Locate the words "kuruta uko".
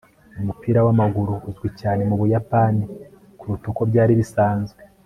3.39-3.81